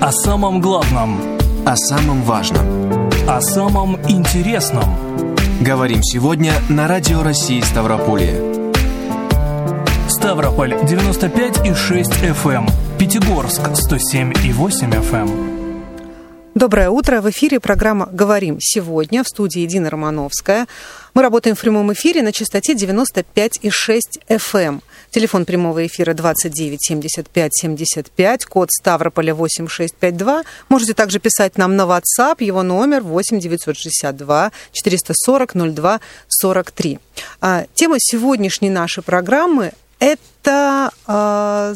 [0.00, 1.38] О самом главном.
[1.64, 3.00] О самом важном.
[3.26, 4.84] О самом интересном.
[5.62, 8.42] Говорим сегодня на Радио России Ставрополье.
[10.08, 12.70] Ставрополь 95 и 6 FM.
[12.98, 15.56] Пятигорск 107 и 8 FM.
[16.54, 17.22] Доброе утро.
[17.22, 20.66] В эфире программа «Говорим сегодня» в студии Дина Романовская.
[21.14, 24.80] Мы работаем в прямом эфире на частоте 95,6 FM.
[25.10, 30.42] Телефон прямого эфира 29 75 75, код Ставрополя 8652.
[30.68, 36.98] Можете также писать нам на WhatsApp, его номер 8 962 440 02 43.
[37.40, 41.72] А, тема сегодняшней нашей программы– это а,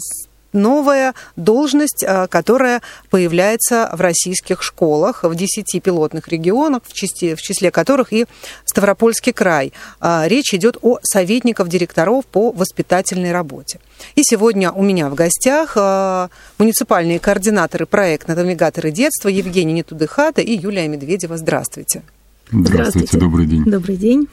[0.53, 7.43] новая должность, э, которая появляется в российских школах в 10 пилотных регионах, в числе, в
[7.43, 8.27] числе которых и
[8.65, 9.73] Ставропольский край.
[10.01, 13.81] Э, речь идет о советников директоров по воспитательной работе.
[14.15, 20.57] И сегодня у меня в гостях э, муниципальные координаторы проекта «Навигаторы детства» Евгений Нетудыхата и
[20.57, 21.37] Юлия Медведева.
[21.37, 22.03] Здравствуйте.
[22.51, 23.19] Здравствуйте, Здравствуйте.
[23.19, 23.65] добрый день.
[23.65, 24.29] Добрый день.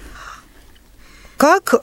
[1.37, 1.75] Как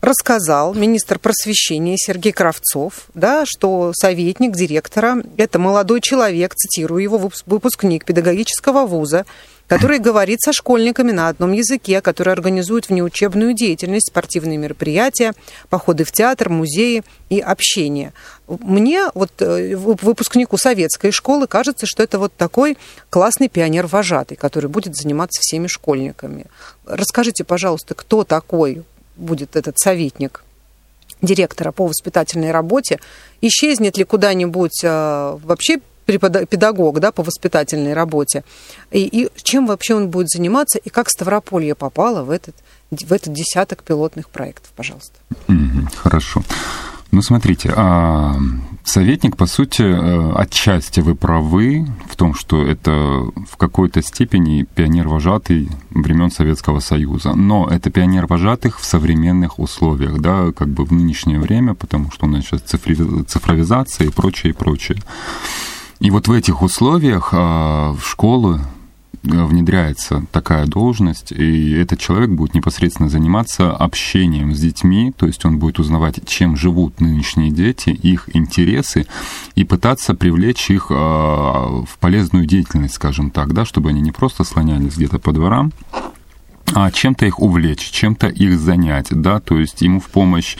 [0.00, 8.04] рассказал министр просвещения Сергей Кравцов, да, что советник директора– это молодой человек, цитирую его, выпускник
[8.04, 9.26] педагогического вуза,
[9.70, 15.32] который говорит со школьниками на одном языке, который организует внеучебную деятельность, спортивные мероприятия,
[15.68, 18.12] походы в театр, музеи и общение.
[18.48, 22.78] Мне, вот э, выпускнику советской школы, кажется, что это вот такой
[23.10, 26.46] классный пионер-вожатый, который будет заниматься всеми школьниками.
[26.84, 28.82] Расскажите, пожалуйста, кто такой
[29.20, 30.42] будет этот советник
[31.22, 32.98] директора по воспитательной работе,
[33.40, 38.42] исчезнет ли куда-нибудь э, вообще педагог да, по воспитательной работе,
[38.90, 42.56] и, и чем вообще он будет заниматься, и как Ставрополье попало в этот,
[42.90, 45.14] в этот десяток пилотных проектов, пожалуйста.
[45.96, 46.42] Хорошо.
[47.12, 48.34] Ну, смотрите, а,
[48.84, 52.90] советник, по сути, э, отчасти вы правы в том, что это
[53.48, 57.34] в какой-то степени пионер-вожатый времен Советского Союза.
[57.34, 62.28] Но это пионер-вожатых в современных условиях, да, как бы в нынешнее время, потому что у
[62.28, 64.98] нас сейчас цифровизация и прочее, и прочее.
[66.00, 68.79] И вот в этих условиях а, в школы Э,
[69.22, 75.58] внедряется такая должность, и этот человек будет непосредственно заниматься общением с детьми, то есть он
[75.58, 79.06] будет узнавать, чем живут нынешние дети, их интересы,
[79.54, 84.44] и пытаться привлечь их а, в полезную деятельность, скажем так, да, чтобы они не просто
[84.44, 85.72] слонялись где-то по дворам,
[86.72, 90.56] а чем-то их увлечь, чем-то их занять, да, то есть ему в помощь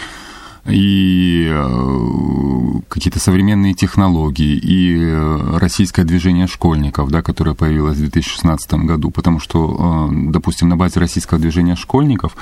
[0.66, 8.72] и э, какие-то современные технологии, и э, российское движение школьников, да, которое появилось в 2016
[8.74, 12.36] году, потому что, э, допустим, на базе российского движения школьников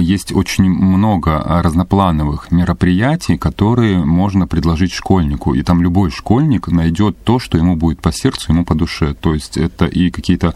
[0.00, 5.54] есть очень много разноплановых мероприятий, которые можно предложить школьнику.
[5.54, 9.14] И там любой школьник найдет то, что ему будет по сердцу, ему по душе.
[9.14, 10.52] То есть это и какие-то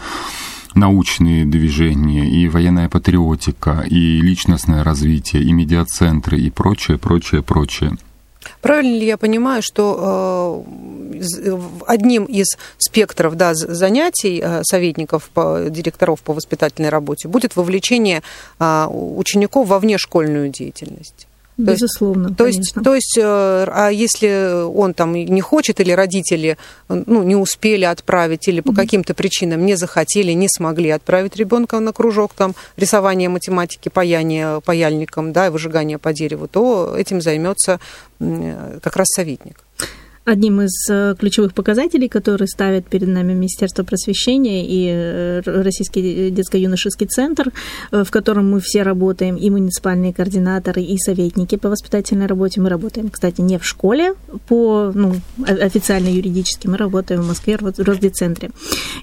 [0.74, 7.96] научные движения, и военная патриотика, и личностное развитие, и медиацентры, и прочее, прочее, прочее.
[8.60, 10.64] Правильно ли я понимаю, что
[11.14, 18.22] э, одним из спектров да, занятий э, советников, по, директоров по воспитательной работе будет вовлечение
[18.58, 21.26] э, учеников во внешкольную деятельность?
[21.64, 22.34] Безусловно.
[22.34, 26.56] То есть, то есть, э, а если он там не хочет, или родители
[26.88, 28.76] ну, не успели отправить, или по mm-hmm.
[28.76, 35.32] каким-то причинам не захотели, не смогли отправить ребенка на кружок там рисование математики, паяние паяльником,
[35.32, 37.80] да, выжигание по дереву, то этим займется
[38.18, 39.64] как раз советник.
[40.30, 47.08] Одним из э, ключевых показателей, которые ставит перед нами Министерство просвещения и э, Российский детско-юношеский
[47.08, 47.50] центр,
[47.90, 52.60] э, в котором мы все работаем, и муниципальные координаторы, и советники по воспитательной работе.
[52.60, 54.14] Мы работаем, кстати, не в школе
[54.46, 55.16] по ну,
[55.48, 58.50] официально юридически, мы работаем в Москве в Росдецентре.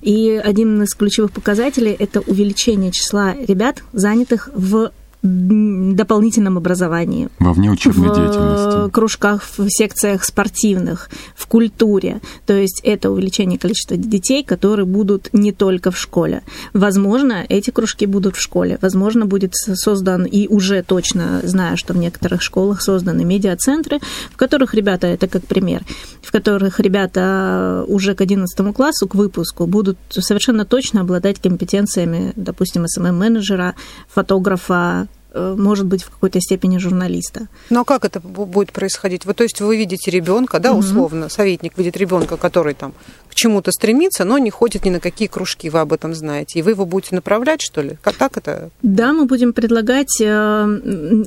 [0.02, 4.92] И один из ключевых показателей– это увеличение числа ребят, занятых в
[5.28, 7.30] дополнительном образовании.
[7.40, 8.88] Во внеучебной в деятельности.
[8.88, 12.22] В кружках, в секциях спортивных, в культуре.
[12.46, 16.44] То есть это увеличение количества детей, которые будут не только в школе.
[16.74, 18.78] Возможно, эти кружки будут в школе.
[18.82, 24.00] Возможно, будет создан, и уже точно знаю, что в некоторых школах созданы медиацентры,
[24.32, 25.84] в которых ребята, это как пример,
[26.22, 32.86] в которых ребята уже к 11 классу, к выпуску, будут совершенно точно обладать компетенциями, допустим,
[32.86, 33.76] СММ-менеджера,
[34.08, 35.17] фотографа, Э,
[35.58, 37.48] может быть, в какой-то степени журналиста.
[37.70, 39.26] Ну а как это будет происходить?
[39.26, 41.32] Вы, то есть вы видите ребенка, да, условно, угу.
[41.32, 42.94] советник видит ребенка, который там
[43.30, 46.60] к чему-то стремится, но не ходит ни на какие кружки, вы об этом знаете.
[46.60, 47.98] И вы его будете направлять, что ли?
[48.02, 48.70] Как так это?
[48.82, 50.20] Да, мы будем предлагать.
[50.22, 50.66] Э,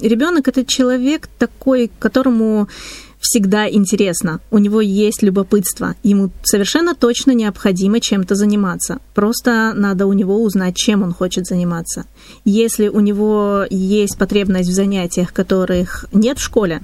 [0.02, 2.68] Ребенок это человек такой, которому
[3.20, 8.98] всегда интересно, у него есть любопытство, ему совершенно точно необходимо чем-то заниматься.
[9.14, 12.06] Просто надо у него узнать, чем он хочет заниматься.
[12.44, 16.82] Если у него есть потребность в занятиях, которых нет в школе,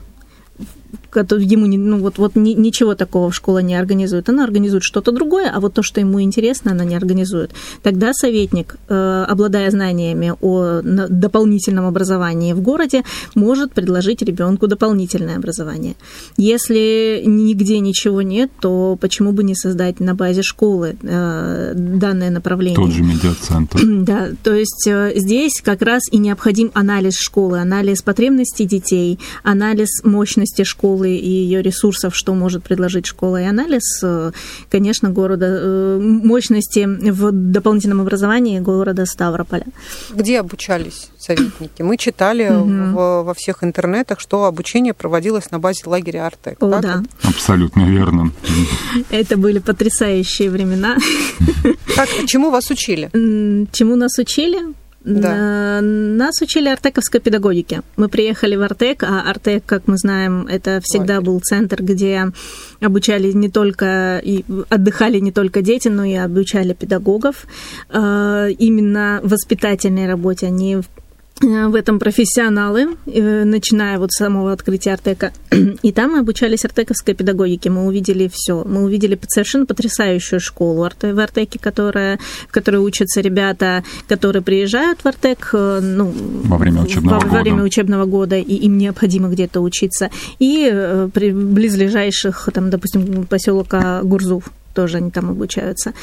[1.20, 4.28] ему не, ну, вот, вот ничего такого школа не организует.
[4.28, 7.52] Она организует что-то другое, а вот то, что ему интересно, она не организует.
[7.82, 13.02] Тогда советник, э, обладая знаниями о дополнительном образовании в городе,
[13.34, 15.94] может предложить ребенку дополнительное образование.
[16.36, 22.76] Если нигде ничего нет, то почему бы не создать на базе школы э, данное направление?
[22.76, 23.80] Тот же медиацентр.
[24.06, 29.88] Да, то есть э, здесь как раз и необходим анализ школы, анализ потребностей детей, анализ
[30.04, 34.32] мощности школы, школы и ее ресурсов, что может предложить школа и анализ, э,
[34.70, 39.66] конечно, города, э, мощности в дополнительном образовании города Ставрополя.
[40.10, 41.82] Где обучались советники?
[41.82, 42.68] Мы читали угу.
[42.68, 46.62] в, во всех интернетах, что обучение проводилось на базе лагеря Артек.
[46.62, 47.02] О, да.
[47.22, 48.32] Абсолютно верно.
[49.10, 50.96] Это были потрясающие времена.
[51.94, 53.10] Как, чему вас учили?
[53.72, 54.58] Чему нас учили?
[55.06, 55.80] Да.
[55.82, 57.82] Нас учили артековской педагогике.
[57.96, 62.32] Мы приехали в Артек, а Артек, как мы знаем, это всегда был центр, где
[62.80, 67.46] обучали не только и отдыхали не только дети, но и обучали педагогов.
[67.88, 71.05] А, именно воспитательной работе они Э,
[71.40, 75.32] в этом профессионалы, э, начиная вот с самого открытия Артека.
[75.82, 77.68] И там мы обучались артековской педагогике.
[77.68, 78.64] Мы увидели все.
[78.64, 82.18] Мы увидели совершенно потрясающую школу в Артеке, которая,
[82.48, 86.12] в которой учатся ребята, которые приезжают в Артек э, ну,
[86.44, 87.34] во время учебного во, года.
[87.34, 90.10] Во время учебного года, и им необходимо где-то учиться.
[90.38, 95.94] И при близлежащих, там, допустим, поселка Гурзув тоже они там обучаются.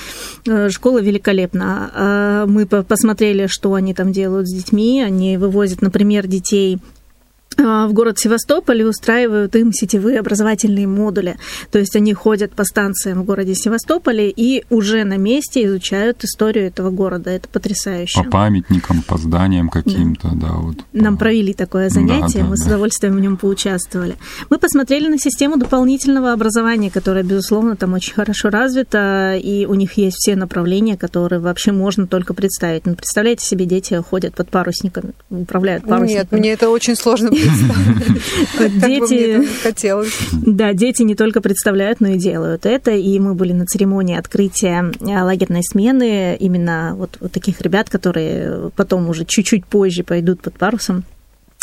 [0.45, 1.91] Э, школа великолепна.
[1.93, 5.01] А мы посмотрели, что они там делают с детьми.
[5.01, 6.79] Они вывозят, например, детей
[7.57, 11.37] в город Севастополь и устраивают им сетевые образовательные модули.
[11.71, 16.67] То есть они ходят по станциям в городе Севастополе и уже на месте изучают историю
[16.67, 17.29] этого города.
[17.29, 18.23] Это потрясающе.
[18.23, 20.47] По памятникам, по зданиям каким-то, да.
[20.47, 22.63] да вот, Нам провели такое занятие, да, да, мы да.
[22.63, 24.15] с удовольствием в нем поучаствовали.
[24.49, 29.93] Мы посмотрели на систему дополнительного образования, которая, безусловно, там очень хорошо развита, и у них
[29.93, 32.85] есть все направления, которые вообще можно только представить.
[32.85, 36.13] Ну, представляете себе, дети ходят под парусниками, управляют парусниками.
[36.13, 37.29] Нет, мне это очень сложно
[38.87, 39.47] Дети...
[39.61, 40.13] хотелось.
[40.31, 42.91] Да, дети не только представляют, но и делают это.
[42.91, 49.09] И мы были на церемонии открытия а, лагерной смены именно вот таких ребят, которые потом
[49.09, 51.03] уже чуть-чуть позже пойдут под парусом.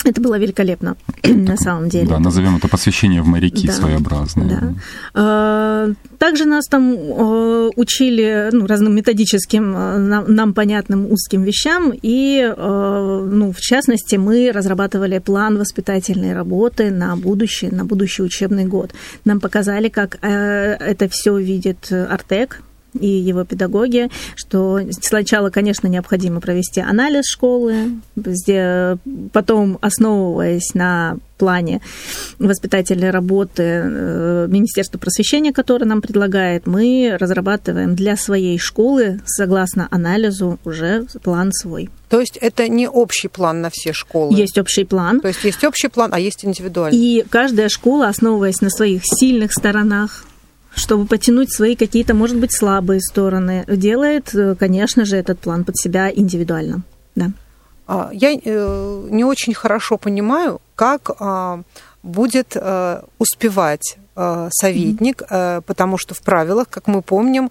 [0.05, 2.08] Это было великолепно, на самом деле.
[2.08, 4.61] Да, назовем это посвящение в моряки да, своеобразное.
[4.61, 4.75] Да.
[5.14, 5.88] А,
[6.19, 12.52] также нас там а, учили ну, разным методическим, а, нам, нам понятным узким вещам, и,
[12.56, 18.93] ну, в частности, мы разрабатывали план воспитательной работы на будущее, на будущий учебный год.
[19.25, 22.62] Нам показали, как это все видит Артек,
[22.98, 28.96] и его педагоги, что сначала, конечно, необходимо провести анализ школы, где
[29.32, 31.81] потом, основываясь на плане
[32.38, 40.58] воспитательной работы э, Министерства просвещения, которое нам предлагает, мы разрабатываем для своей школы, согласно анализу,
[40.64, 41.88] уже план свой.
[42.10, 44.37] То есть это не общий план на все школы?
[44.37, 45.20] Есть общий план.
[45.20, 46.98] То есть есть общий план, а есть индивидуальный?
[46.98, 50.25] И каждая школа, основываясь на своих сильных сторонах,
[50.75, 55.76] чтобы потянуть свои какие-то, может быть, слабые стороны, делает, э, конечно же, этот план под
[55.76, 56.83] себя индивидуально.
[57.14, 57.30] Да.
[57.87, 61.62] А, я э, не очень хорошо понимаю, как а,
[62.02, 63.97] будет э, успевать
[64.50, 65.62] советник, mm-hmm.
[65.62, 67.50] потому что в правилах, как мы помним,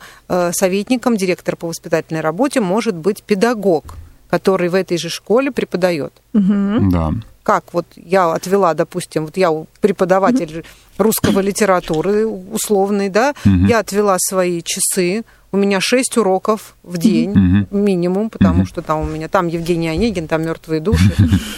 [0.51, 3.95] советником директора по воспитательной работе может быть педагог,
[4.29, 6.13] который в этой же школе преподает.
[6.33, 6.89] Mm-hmm.
[6.91, 7.13] Да
[7.49, 9.49] как вот я отвела, допустим, вот я
[9.81, 10.63] преподаватель
[10.99, 17.31] русского литературы условный, да, mm я отвела свои часы, у меня шесть уроков в день
[17.31, 21.11] mm минимум, потому mm что там у меня там Евгений Онегин, там мертвые души,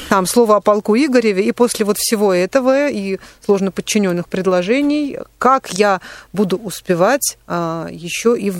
[0.07, 5.73] там слово о полку Игореве, и после вот всего этого и сложно подчиненных предложений, как
[5.73, 5.99] я
[6.31, 8.53] буду успевать а, еще и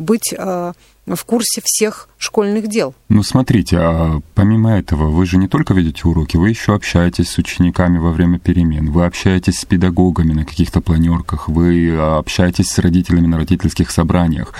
[0.00, 0.72] быть а,
[1.16, 2.94] в курсе всех школьных дел.
[3.08, 7.38] Ну, смотрите, а помимо этого, вы же не только ведете уроки, вы еще общаетесь с
[7.38, 13.26] учениками во время перемен, вы общаетесь с педагогами на каких-то планерках, вы общаетесь с родителями
[13.26, 14.52] на родительских собраниях.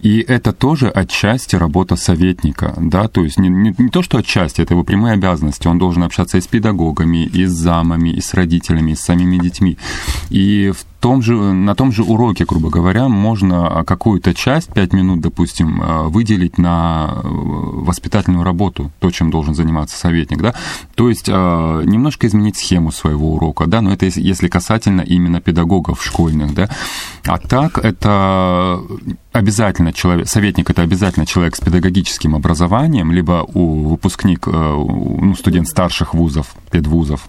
[0.00, 4.60] И это тоже отчасти работа советника, да, то есть не, не, не то, что отчасти,
[4.60, 8.34] это его прямые обязанности, он должен общаться и с педагогами, и с замами, и с
[8.34, 9.78] родителями, и с самими детьми.
[10.28, 15.20] И в том же, на том же уроке, грубо говоря, можно какую-то часть, пять минут,
[15.20, 20.54] допустим, выделить на воспитательную работу, то, чем должен заниматься советник, да,
[20.94, 26.54] то есть немножко изменить схему своего урока, да, но это если касательно именно педагогов школьных,
[26.54, 26.68] да,
[27.26, 28.80] а так это
[29.32, 36.14] обязательно человек, советник это обязательно человек с педагогическим образованием, либо у выпускник, ну, студент старших
[36.14, 37.28] вузов, педвузов,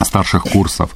[0.00, 0.90] старших курсов,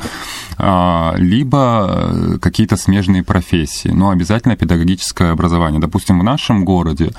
[0.56, 5.80] а, либо э, какие-то смежные профессии, но обязательно педагогическое образование.
[5.80, 7.12] Допустим, в нашем городе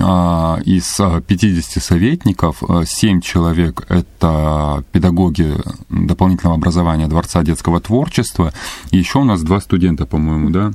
[0.00, 5.56] а, из 50 советников 7 человек— это педагоги
[5.88, 8.52] дополнительного образования Дворца детского творчества,
[8.90, 10.72] и еще у нас два студента, по-моему, да,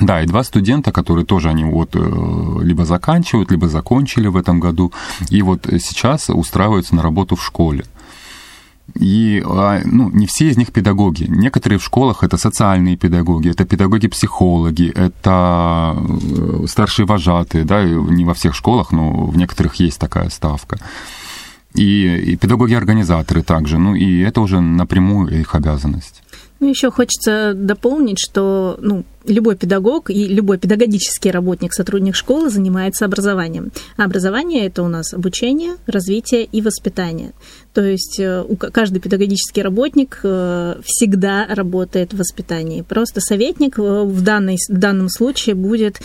[0.00, 1.98] да, и два студента, которые тоже они вот э,
[2.62, 4.92] либо заканчивают, либо закончили в этом году,
[5.28, 7.84] и вот сейчас устраиваются на работу в школе.
[9.00, 11.24] И а, ну, не все из них педагоги.
[11.28, 18.34] Некоторые в школах это социальные педагоги, это педагоги-психологи, это э, старшие вожатые, да, не во
[18.34, 20.78] всех школах, но в некоторых есть такая ставка.
[21.74, 26.23] И, и педагоги-организаторы также, ну и это уже напрямую их обязанность.
[26.64, 33.04] Ну, еще хочется дополнить, что ну, любой педагог и любой педагогический работник, сотрудник школы занимается
[33.04, 33.70] образованием.
[33.98, 37.32] А образование это у нас обучение, развитие и воспитание.
[37.74, 42.80] То есть э, каждый педагогический работник э, всегда работает в воспитании.
[42.80, 46.00] Просто советник э, в, данной, в данном случае будет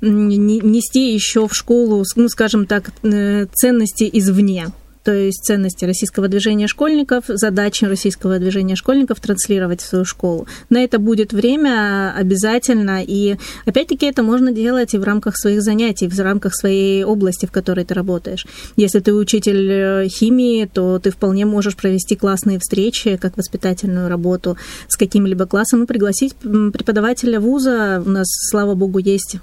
[0.00, 4.68] нести еще в школу, ну, скажем так, ценности извне
[5.04, 10.46] то есть ценности российского движения школьников, задачи российского движения школьников транслировать в свою школу.
[10.70, 16.08] На это будет время обязательно, и опять-таки это можно делать и в рамках своих занятий,
[16.08, 18.46] в рамках своей области, в которой ты работаешь.
[18.76, 24.56] Если ты учитель э, химии, то ты вполне можешь провести классные встречи, как воспитательную работу
[24.88, 28.02] с каким-либо классом и пригласить преподавателя вуза.
[28.04, 29.36] У нас, слава богу, есть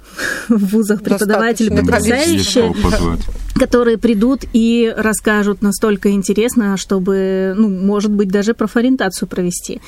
[0.48, 2.74] в вузах преподаватели потрясающие,
[3.54, 9.80] которые придут и расскажут скажут настолько интересно, чтобы, ну, может быть, даже профориентацию провести.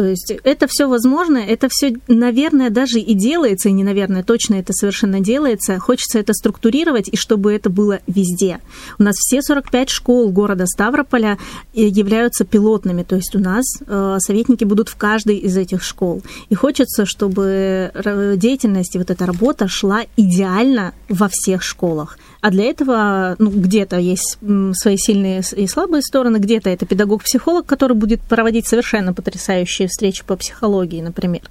[0.00, 4.54] То есть это все возможно, это все, наверное, даже и делается, и не наверное, точно
[4.54, 5.78] это совершенно делается.
[5.78, 8.60] Хочется это структурировать, и чтобы это было везде.
[8.98, 11.36] У нас все 45 школ города Ставрополя
[11.74, 16.22] э, являются пилотными, то есть у нас э, советники будут в каждой из этих школ.
[16.48, 17.92] И хочется, чтобы
[18.38, 22.16] деятельность и вот эта работа шла идеально во всех школах.
[22.40, 24.38] А для этого ну, где-то есть
[24.72, 30.36] свои сильные и слабые стороны, где-то это педагог-психолог, который будет проводить совершенно потрясающие встречи по
[30.36, 31.42] психологии, например,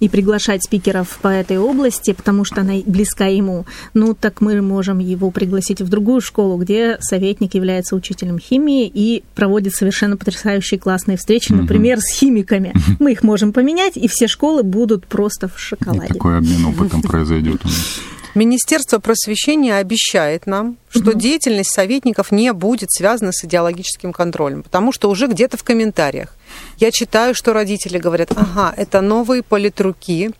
[0.00, 3.66] и приглашать спикеров по этой области, потому что она близка ему.
[3.94, 9.24] Ну, так мы можем его пригласить в другую школу, где советник является учителем химии и
[9.34, 12.72] проводит совершенно потрясающие классные встречи, например, с химиками.
[12.98, 16.06] Мы их можем поменять, и все школы будут просто в шоколаде.
[16.06, 18.00] И такой обмен опытом произойдет у нас.
[18.38, 21.18] Министерство просвещения обещает нам, что угу.
[21.18, 26.36] деятельность советников не будет связана с идеологическим контролем, потому что уже где-то в комментариях
[26.76, 30.30] я читаю, что родители говорят, ага, это новые политруки,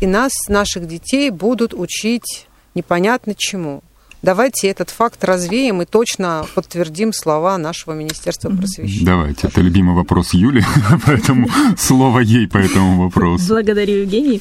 [0.00, 3.84] и нас, наших детей, будут учить непонятно чему.
[4.24, 9.04] Давайте этот факт развеем и точно подтвердим слова нашего Министерства просвещения.
[9.04, 9.48] Давайте.
[9.48, 10.64] Это любимый вопрос Юли,
[11.06, 13.44] поэтому слово ей по этому вопросу.
[13.48, 14.40] Благодарю, Евгений.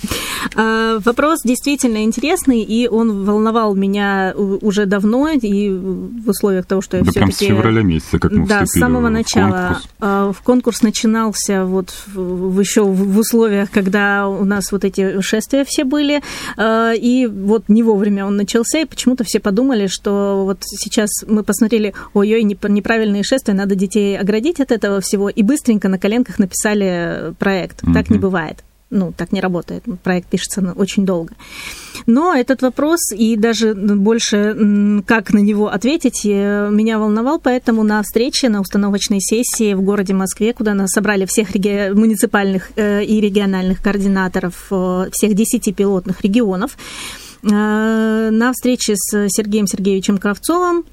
[0.55, 6.97] А, вопрос действительно интересный, и он волновал меня уже давно, и в условиях того, что
[6.97, 7.19] я да все-таки...
[7.19, 9.51] прям с февраля месяца, как мы Да, с самого начала.
[9.51, 9.89] Конкурс.
[9.99, 15.83] А, в конкурс начинался вот еще в условиях, когда у нас вот эти шествия все
[15.83, 16.21] были,
[16.55, 21.09] а, и вот не вовремя он начался, и почему-то все подумали, подумали, что вот сейчас
[21.27, 26.39] мы посмотрели, ой-ой, неправильные шествия, надо детей оградить от этого всего, и быстренько на коленках
[26.39, 27.83] написали проект.
[27.83, 27.93] Mm-hmm.
[27.93, 28.63] Так не бывает
[28.95, 29.83] ну, так не работает.
[30.03, 31.33] Проект пишется очень долго.
[32.05, 38.03] Но этот вопрос и даже больше, как на него ответить, э, меня волновал, поэтому на
[38.03, 41.91] встрече, на установочной сессии в городе Москве, куда нас собрали всех реги...
[41.91, 49.67] муниципальных э, и региональных координаторов э, всех 10 пилотных регионов, Э, на встрече с Сергеем
[49.67, 50.85] Сергеевичем Кравцовым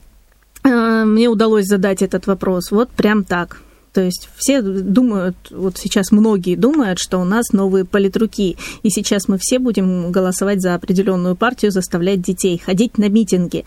[0.64, 3.62] э, мне удалось задать этот вопрос вот прям так.
[3.92, 9.26] То есть все думают, вот сейчас многие думают, что у нас новые политруки, и сейчас
[9.26, 13.64] мы все будем голосовать за определенную партию, заставлять детей ходить на митинги.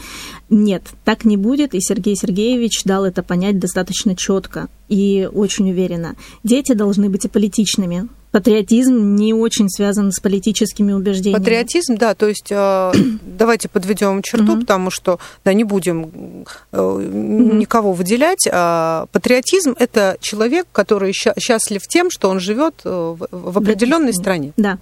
[0.49, 6.15] Нет, так не будет, и Сергей Сергеевич дал это понять достаточно четко и очень уверенно.
[6.43, 11.39] Дети должны быть аполитичными, патриотизм не очень связан с политическими убеждениями.
[11.39, 12.91] Патриотизм, да, то есть э,
[13.37, 18.49] давайте подведем черту, потому что, да, не будем э, никого выделять.
[18.51, 24.51] А патриотизм– это человек, который счастлив тем, что он живет э, в определенной стране.
[24.57, 24.79] Да.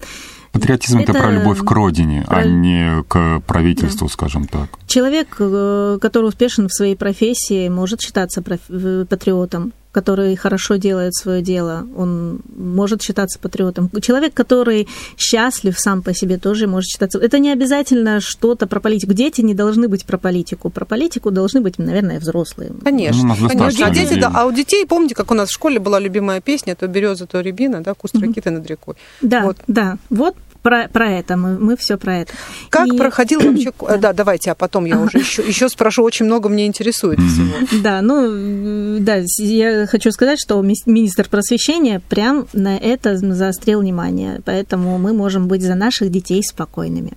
[0.53, 2.39] Патриотизм это, это про любовь к родине, а про...
[2.39, 4.13] а не к правительству, да.
[4.13, 4.70] скажем так.
[4.88, 11.86] Человек, э, который успешен в своей профессии, может считаться патриотом который хорошо делает свое дело,
[11.98, 13.89] он может считаться патриотом.
[14.01, 17.19] Человек, который счастлив сам по себе, тоже может считаться.
[17.19, 19.13] Это не обязательно что-то про политику.
[19.13, 20.69] Дети не должны быть про политику.
[20.69, 22.71] Про политику должны быть, наверное, взрослые.
[22.83, 23.36] Конечно.
[23.39, 23.88] Ну, конечно.
[23.88, 26.75] А, дети, да, а у детей, помните, как у нас в школе была любимая песня,
[26.75, 28.95] то береза, то рябина, да, куст ракиты над рекой.
[29.21, 29.57] Да, вот.
[29.67, 29.98] да.
[30.10, 32.34] Вот про, про это, мы, мы все про это.
[32.70, 32.98] Как и...
[32.98, 33.72] проходил вообще...
[34.00, 37.82] Да, давайте, а потом я уже еще, еще спрошу, очень много мне интересует всего.
[37.84, 44.98] Да, ну, да, я хочу сказать, что министр просвещения прям на это заострил внимание, поэтому
[44.98, 47.13] мы можем быть за наших детей спокойными.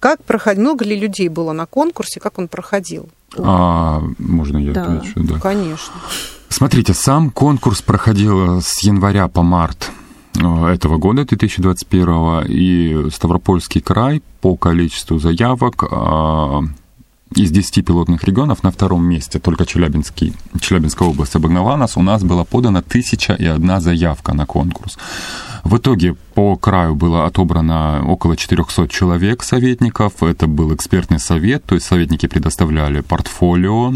[0.00, 3.08] Как проходил, много ли людей было на конкурсе, как он проходил?
[3.36, 4.84] А, можно я да.
[4.84, 5.12] отвечу?
[5.16, 5.94] Да, конечно.
[6.48, 10.05] Смотрите, сам конкурс проходил с января по март Э,
[10.38, 16.60] этого года, 2021, и Ставропольский край по количеству заявок э,
[17.34, 22.22] из 10 пилотных регионов на втором месте, только Челябинский, Челябинская область обогнала нас, у нас
[22.22, 24.96] была подана тысяча и одна заявка на конкурс.
[25.64, 31.74] В итоге по краю было отобрано около 400 человек советников, это был экспертный совет, то
[31.74, 33.92] есть советники предоставляли портфолио,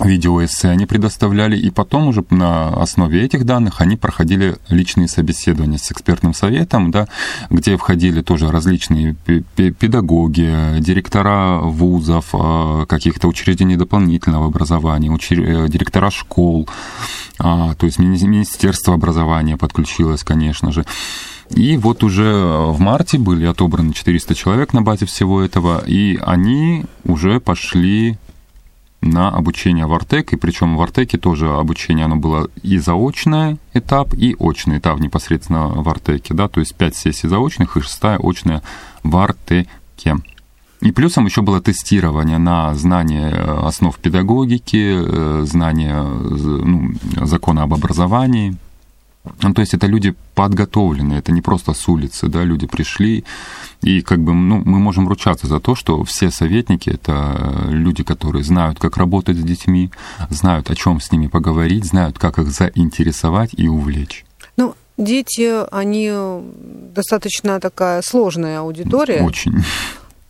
[0.00, 5.90] видеоэссе они предоставляли, и потом уже на основе этих данных они проходили личные собеседования с
[5.90, 7.08] экспертным советом, да,
[7.50, 9.16] где входили тоже различные
[9.56, 16.68] педагоги, директора вузов, а, каких-то учреждений дополнительного образования, э, директора школ,
[17.38, 20.84] а, то есть Министерство образования подключилось, конечно же.
[21.50, 26.84] И вот уже в марте были отобраны 400 человек на базе всего этого, и они
[27.04, 28.18] уже пошли
[29.00, 34.12] на обучение в Артек, и причем в Артеке тоже обучение, оно было и заочное этап,
[34.14, 38.62] и очный этап непосредственно в Артеке, да, то есть 5 сессий заочных и шестая очная
[39.02, 40.16] в Артеке.
[40.80, 46.92] И плюсом еще было тестирование на знание э, основ педагогики, э, знание ну,
[47.24, 48.56] закона об образовании–
[49.42, 53.24] ну, то есть это люди подготовленные, это не просто с улицы, да, люди пришли,
[53.82, 58.44] и как бы, ну, мы можем ручаться за то, что все советники— это люди, которые
[58.44, 59.90] знают, как работать с детьми,
[60.30, 64.24] знают, о чем с ними поговорить, знают, как их заинтересовать и увлечь.
[64.56, 66.12] Ну, дети, они
[66.94, 69.22] достаточно такая сложная аудитория.
[69.22, 69.64] Очень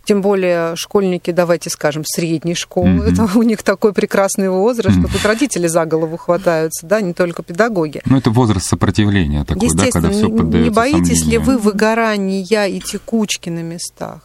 [0.08, 3.12] тем более школьники, давайте скажем, средней школы, mm-hmm.
[3.12, 5.06] это у них такой прекрасный возраст, mm-hmm.
[5.06, 8.00] что тут родители за голову хватаются, да, не только педагоги.
[8.06, 11.30] Ну, это возраст сопротивления такой, да, когда все поддается Не боитесь сомнению.
[11.30, 14.24] ли вы выгорания и текучки на местах?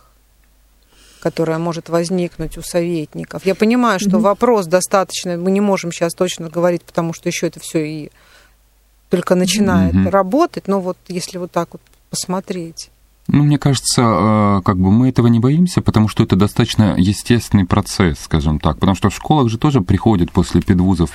[1.20, 3.46] которая может возникнуть у советников.
[3.46, 4.20] Я понимаю, что mm-hmm.
[4.20, 8.12] вопрос достаточно, мы не можем сейчас точно говорить, потому что еще это все и
[9.10, 10.10] только начинает mm-hmm.
[10.10, 12.90] работать, но вот если вот так вот посмотреть.
[13.28, 17.66] Ну, мне кажется, э, как бы мы этого не боимся, потому что это достаточно естественный
[17.66, 18.80] процесс, скажем так.
[18.80, 21.12] Потому что в школах же тоже приходят после педвузов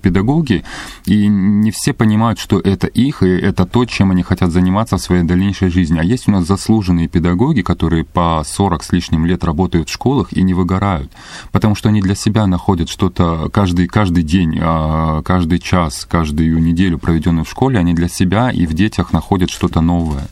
[0.00, 0.62] педагоги,
[1.04, 5.02] и не все понимают, что это их, и это то, чем они хотят заниматься в
[5.02, 5.98] своей дальнейшей жизни.
[5.98, 10.32] А есть у нас заслуженные педагоги, которые по 40 с лишним лет работают в школах
[10.32, 11.10] и не выгорают,
[11.50, 16.98] потому что они для себя находят что-то каждый, каждый день, а, каждый час, каждую неделю,
[16.98, 20.28] проведенную в школе, они для себя и в детях находят что-то новое.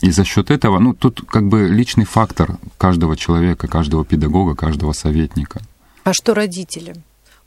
[0.00, 4.92] И за счет этого, ну, тут как бы личный фактор каждого человека, каждого педагога, каждого
[4.92, 5.60] советника.
[6.04, 6.94] А что родители?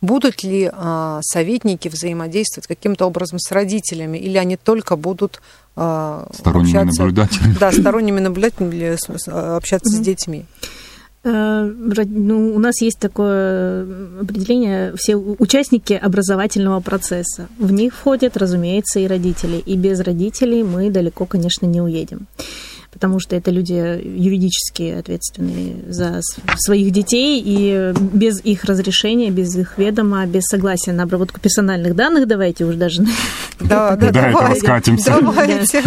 [0.02, 5.42] Будут ли а, советники взаимодействовать каким-то образом с родителями, или они только будут
[5.76, 7.56] а, сторонними общаться, наблюдателями?
[7.60, 10.02] Да, сторонними наблюдателями общаться mm-hmm.
[10.02, 10.46] с детьми.
[11.24, 13.84] Э, ну, у нас есть такое
[14.22, 17.48] определение, все участники образовательного процесса.
[17.60, 19.58] В них входят, разумеется, и родители.
[19.58, 22.28] И без родителей мы далеко, конечно, не уедем
[22.92, 26.22] потому что это люди юридически ответственные за
[26.58, 32.28] своих детей, и без их разрешения, без их ведома, без согласия на обработку персональных данных,
[32.28, 33.06] давайте уж даже...
[33.62, 35.84] Да, да, да, давайте, давайте.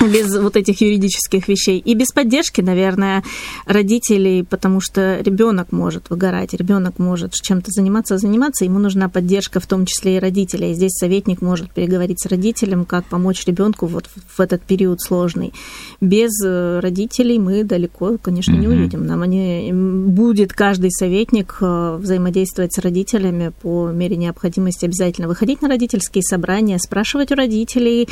[0.00, 1.78] Без вот этих юридических вещей.
[1.78, 3.24] И без поддержки, наверное,
[3.64, 9.66] родителей, потому что ребенок может выгорать, ребенок может чем-то заниматься, заниматься, ему нужна поддержка, в
[9.66, 10.72] том числе и родителей.
[10.72, 15.54] И здесь советник может переговорить с родителем, как помочь ребенку вот в этот период сложный.
[16.02, 19.06] Без родителей мы далеко, конечно, не уедем.
[19.06, 25.68] Нам они, будет каждый советник э, взаимодействовать с родителями по мере необходимости обязательно выходить на
[25.68, 28.08] родительские собрания, спрашивать у родителей,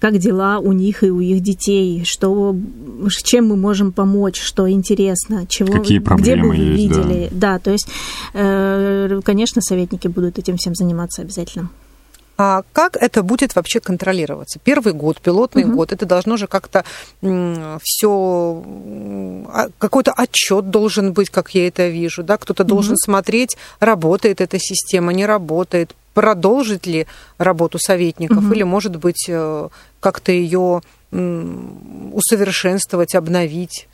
[0.00, 2.54] как дела у них и у их детей, что,
[3.24, 7.28] чем мы можем помочь, что интересно, чего, Какие проблемы где вы есть, видели.
[7.30, 7.52] Да.
[7.54, 7.88] да, то есть,
[8.34, 11.70] э, конечно, советники будут этим всем заниматься обязательно.
[12.36, 14.58] А как это будет вообще контролироваться?
[14.62, 15.76] Первый год, пилотный угу.
[15.76, 16.84] год, это должно же как-то
[17.82, 18.64] все,
[19.48, 23.04] а, какой-то отчет должен быть, как я это вижу, да, кто-то должен угу.
[23.04, 27.06] смотреть, работает эта система, не работает, продолжит ли
[27.38, 28.52] работу советников, угу.
[28.52, 29.68] или, может быть, э,
[30.00, 33.86] как-то ее усовершенствовать, обновить.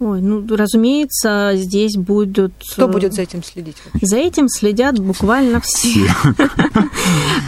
[0.00, 2.52] Ой, ну, разумеется, здесь будут...
[2.72, 3.76] Кто э, будет за этим следить?
[4.00, 6.08] За этим следят буквально все.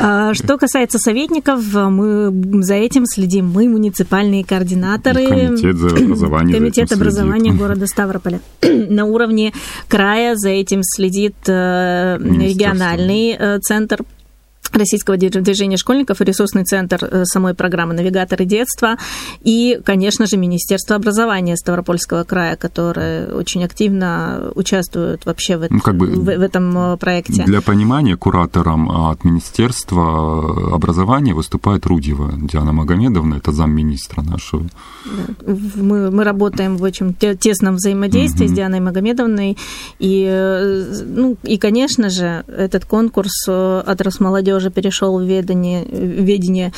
[0.03, 3.51] А, что касается советников, мы за этим следим.
[3.51, 5.27] Мы муниципальные координаторы.
[5.29, 8.41] Комитет образования города Ставрополя.
[8.63, 9.53] На уровне
[9.89, 14.05] края за этим следит э, региональный э, центр
[14.73, 18.97] Российского движения школьников и ресурсный центр э, самой программы «Навигаторы детства»
[19.43, 25.97] и, конечно же, Министерство образования Ставропольского края, которое очень активно участвует вообще в, ну, как
[25.97, 27.45] бы в, в этом э, проекте.
[27.45, 34.67] Для понимания, куратором от Министерства образования выступает Рудева Диана Магомедовна, это замминистра нашего.
[35.47, 38.53] Мы, мы работаем в очень тесном взаимодействии угу.
[38.53, 39.57] с Дианой Магомедовной,
[39.99, 46.73] и, э, ну, и, конечно же, этот конкурс «Адрес молодежи» уже перешел в ведение, ведение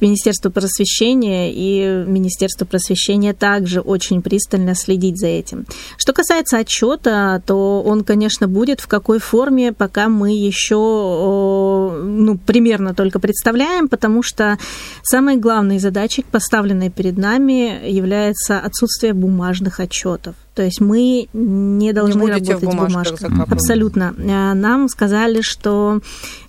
[0.00, 5.66] Министерства просвещения, и Министерство просвещения также очень пристально следить за этим.
[5.96, 12.94] Что касается отчета, то он, конечно, будет в какой форме, пока мы еще ну, примерно
[12.94, 14.58] только представляем, потому что
[15.02, 20.34] самой главной задачей, поставленной перед нами, является отсутствие бумажных отчетов.
[20.56, 23.20] То есть мы не должны не работать в бумажках.
[23.28, 23.52] бумажках.
[23.52, 24.14] Абсолютно.
[24.18, 26.00] А, нам сказали, что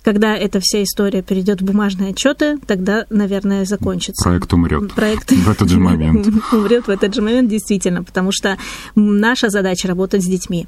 [0.02, 4.24] когда эта вся история перейдет в бумажные отчеты, тогда, наверное, закончится.
[4.24, 4.94] Проект умрет.
[4.94, 6.26] Проект в этот же момент.
[6.52, 8.56] умрет в этот же момент, действительно, потому что
[8.94, 10.66] наша задача работать с детьми.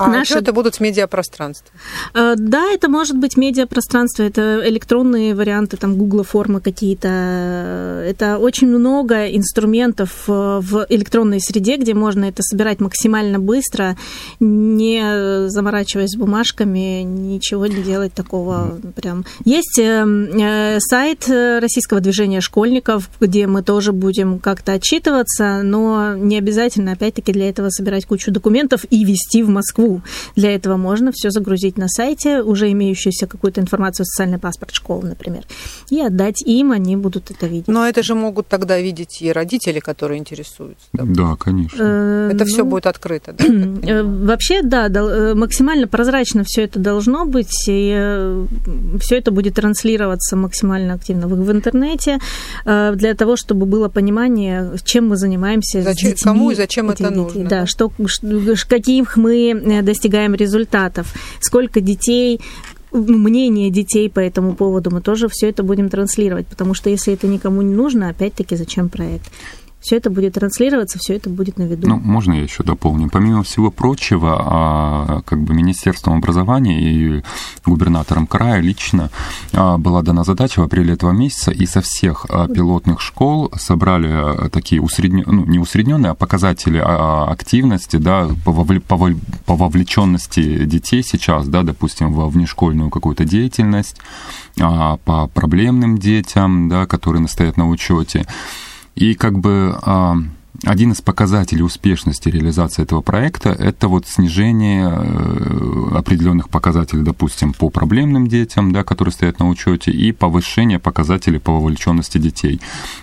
[0.00, 0.38] А Наши...
[0.38, 1.70] это будут медиапространства?
[2.14, 7.08] Э, да, это может быть медиапространство, это электронные варианты, там, Google формы какие-то.
[8.06, 13.96] Это очень много инструментов э, в электронной среде, где можно это собирать максимально быстро,
[14.40, 19.24] не заморачиваясь бумажками, ничего не делать такого прям.
[19.44, 26.92] Есть э, сайт Российского движения школьников, где мы тоже будем как-то отчитываться, но не обязательно,
[26.92, 29.82] опять-таки, для этого собирать кучу документов и вести в Москву
[30.36, 35.44] Для этого можно все загрузить на сайте, уже имеющуюся какую-то информацию, социальный паспорт школы, например,
[35.90, 37.68] и отдать им, они будут это видеть.
[37.68, 40.86] Но это же могут тогда видеть и родители, которые интересуются.
[40.92, 41.82] Да, да конечно.
[41.82, 43.44] Э, это все ну, будет открыто, да?
[43.44, 48.46] Э, вообще, да, э, максимально прозрачно все это должно быть, и
[49.00, 52.18] все это будет транслироваться максимально активно в интернете
[52.64, 55.82] для того, чтобы было понимание, чем мы занимаемся.
[55.82, 57.48] Зачем, с детьми, кому и зачем это нужно?
[57.48, 57.90] Да, что,
[58.68, 62.40] каких мы достигаем результатов, сколько детей
[62.92, 67.26] мнение детей по этому поводу, мы тоже все это будем транслировать, потому что если это
[67.26, 69.32] никому не нужно, опять-таки, зачем проект?
[69.82, 71.88] Все это будет транслироваться, все это будет на виду.
[71.88, 73.10] Ну, можно я еще дополню?
[73.10, 77.22] Помимо всего прочего, а, как бы Министерством образования и
[77.66, 79.10] губернатором края лично
[79.52, 84.48] а, была дана задача в апреле этого месяца, и со всех а, пилотных школ собрали
[84.50, 92.12] такие усредненные, ну, не усредненные, а показатели активности, да, по вовлеченности детей сейчас, да, допустим,
[92.12, 93.96] во внешкольную какую-то деятельность,
[94.56, 98.26] по проблемным детям, да, которые стоят на учете.
[98.94, 100.16] И как бы а,
[100.64, 107.68] один из показателей успешности реализации этого проекта– это вот снижение э, определенных показателей, допустим, по
[107.68, 112.60] проблемным детям, да, которые стоят на учете, и повышение показателей по вовлеченности детей.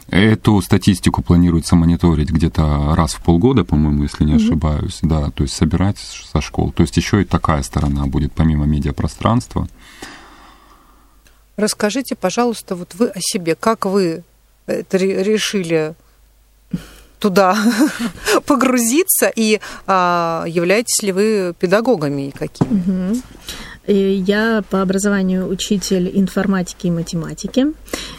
[0.08, 5.08] Эту статистику планируется мониторить где-то раз в полгода, по-моему, если не ошибаюсь, mm-hmm.
[5.08, 6.72] да, то есть собирать со школ.
[6.72, 9.68] То есть еще и такая сторона будет, помимо медиапространства.
[11.58, 14.24] Расскажите, пожалуйста, вот вы о себе, как вы
[14.92, 15.96] решили
[17.20, 17.56] туда
[18.46, 23.12] погрузиться и а, являетесь ли вы педагогами какими?
[23.12, 23.22] Угу.
[23.92, 27.68] Я по образованию учитель информатики и математики.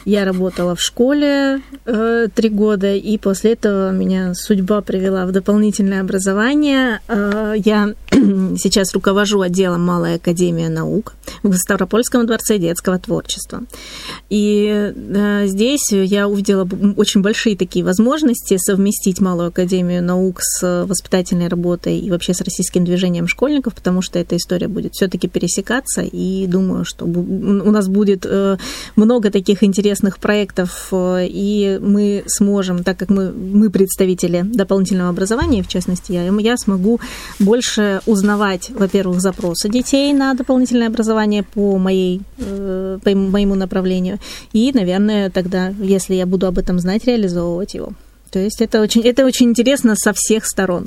[0.05, 6.01] Я работала в школе э, три года, и после этого меня судьба привела в дополнительное
[6.01, 7.01] образование.
[7.07, 13.63] Э, я сейчас руковожу отделом Малая Академия наук в Ставропольском дворце детского творчества.
[14.31, 21.49] И э, здесь я увидела очень большие такие возможности совместить Малую Академию наук с воспитательной
[21.49, 26.47] работой и вообще с российским движением школьников, потому что эта история будет все-таки пересекаться, и
[26.47, 28.27] думаю, что у нас будет
[28.97, 35.11] много таких интересных чудесных проектов, э, и мы сможем, так как мы, мы представители дополнительного
[35.11, 37.01] образования, в частности я, я смогу
[37.39, 44.19] больше узнавать, во-первых, запросы детей на дополнительное образование по, моей, э, по моему направлению,
[44.53, 47.93] и, наверное, тогда, если я буду об этом знать, реализовывать его.
[48.31, 50.87] То есть это очень, это очень интересно со всех сторон.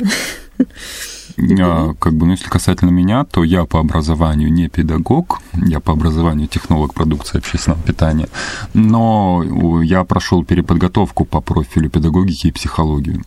[1.38, 5.94] А, как бы, ну, если касательно меня, то я по образованию не педагог, я по
[5.94, 8.28] образованию технолог продукции общественного питания,
[8.74, 9.44] но
[9.84, 13.22] я прошел переподготовку по профилю педагогики и психологии.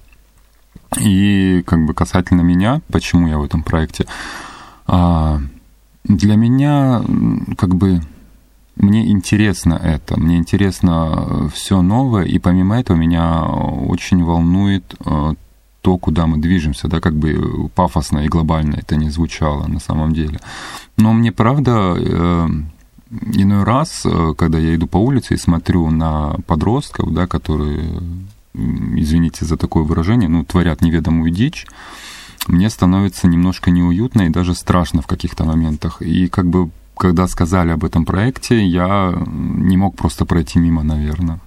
[1.00, 4.06] И как бы касательно меня, почему я в этом проекте,
[4.86, 5.40] а,
[6.04, 7.02] для меня
[7.56, 8.00] как бы
[8.76, 15.34] мне интересно это, мне интересно все новое, и помимо этого меня очень волнует э,
[15.86, 20.12] то, куда мы движемся, да, как бы пафосно и глобально это не звучало на самом
[20.14, 20.40] деле.
[20.96, 22.48] Но мне правда э,
[23.34, 28.02] иной раз, э, когда я иду по улице и смотрю на подростков, да, которые,
[28.52, 31.66] извините за такое выражение, ну, творят неведомую дичь,
[32.48, 36.02] мне становится немножко неуютно и даже страшно в каких-то моментах.
[36.02, 41.38] И как бы, когда сказали об этом проекте, я не мог просто пройти мимо, наверное.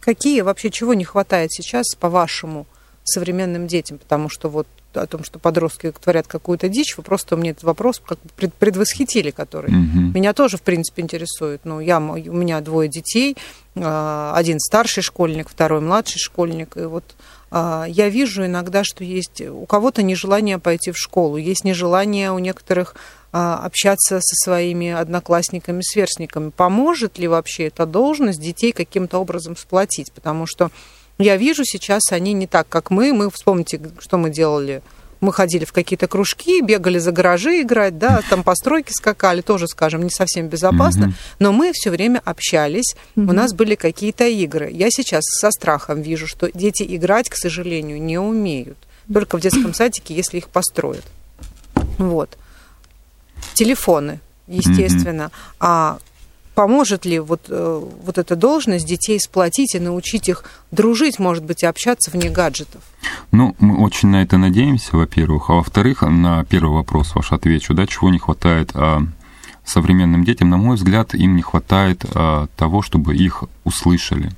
[0.00, 2.66] Какие вообще, чего не хватает сейчас, по-вашему,
[3.04, 7.50] современным детям, потому что вот о том, что подростки творят какую-то дичь, вы просто мне
[7.50, 10.12] этот вопрос как бы предвосхитили, который Мгм.
[10.14, 11.62] меня тоже, в принципе, интересует.
[11.64, 13.36] Ну, я, у меня двое детей,
[13.74, 17.04] а, один старший школьник, второй младший школьник, и вот
[17.50, 22.38] а, я вижу иногда, что есть у кого-то нежелание пойти в школу, есть нежелание у
[22.38, 22.94] некоторых
[23.32, 26.50] а, общаться со своими одноклассниками, сверстниками.
[26.50, 30.12] Поможет ли вообще эта должность детей каким-то образом сплотить?
[30.12, 30.70] Потому что
[31.18, 33.12] я вижу сейчас, они не так, как мы.
[33.12, 34.82] Мы, вспомните, что мы делали.
[35.20, 40.02] Мы ходили в какие-то кружки, бегали за гаражи играть, да, там постройки скакали, тоже, скажем,
[40.02, 41.14] не совсем безопасно, Мгм.
[41.38, 44.70] но мы все время общались, у нас были какие-то игры.
[44.70, 48.76] Я сейчас со страхом вижу, что дети играть, к сожалению, не умеют.
[49.10, 51.04] Только в детском садике, если их построят.
[51.96, 52.36] Вот.
[53.54, 55.30] Телефоны, естественно.
[55.58, 55.98] А
[56.54, 61.62] поможет ли вот, э, вот эта должность детей сплотить и научить их дружить, может быть,
[61.62, 62.82] и общаться вне гаджетов?
[63.32, 65.50] Ну, мы очень на это надеемся, во-первых.
[65.50, 69.02] А во-вторых, на первый вопрос ваш отвечу, да, чего не хватает а,
[69.64, 70.50] современным детям.
[70.50, 74.30] На мой взгляд, им не хватает а, того, чтобы их услышали.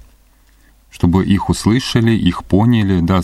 [0.97, 3.21] Чтобы их услышали, их поняли, да,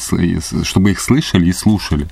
[0.62, 2.06] чтобы их слышали и слушали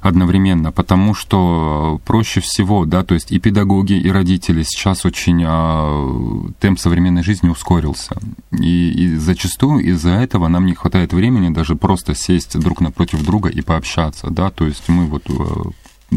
[0.00, 6.48] одновременно, потому что проще всего, да, то есть и педагоги, и родители сейчас очень а,
[6.60, 8.16] темп современной жизни ускорился,
[8.52, 13.48] и, и зачастую из-за этого нам не хватает времени даже просто сесть друг напротив друга
[13.48, 15.32] и пообщаться, да, то есть мы вот э,